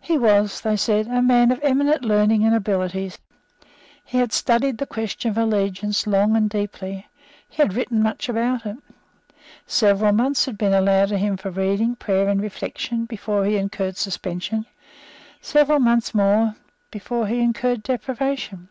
He 0.00 0.16
was, 0.16 0.62
they 0.62 0.78
said, 0.78 1.08
a 1.08 1.20
man 1.20 1.50
of 1.52 1.60
eminent 1.62 2.02
learning 2.06 2.42
and 2.42 2.54
abilities. 2.54 3.18
He 4.02 4.16
had 4.16 4.32
studied 4.32 4.78
the 4.78 4.86
question 4.86 5.30
of 5.30 5.36
allegiance 5.36 6.06
long 6.06 6.36
and 6.36 6.48
deeply. 6.48 7.06
He 7.50 7.60
had 7.62 7.74
written 7.74 8.02
much 8.02 8.30
about 8.30 8.64
it. 8.64 8.78
Several 9.66 10.12
months 10.12 10.46
had 10.46 10.56
been 10.56 10.72
allowed 10.72 11.10
him 11.10 11.36
for 11.36 11.50
reading, 11.50 11.96
prayer 11.96 12.30
and 12.30 12.40
reflection 12.40 13.04
before 13.04 13.44
he 13.44 13.58
incurred 13.58 13.98
suspension, 13.98 14.64
several 15.42 15.80
months 15.80 16.14
more 16.14 16.54
before 16.90 17.26
he 17.26 17.40
incurred 17.40 17.82
deprivation. 17.82 18.70